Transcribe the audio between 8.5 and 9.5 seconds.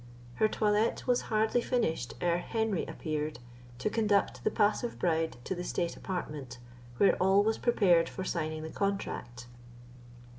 the contract.